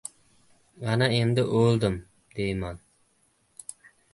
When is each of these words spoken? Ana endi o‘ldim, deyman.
Ana 0.93 1.09
endi 1.17 1.45
o‘ldim, 1.59 1.99
deyman. 2.41 2.81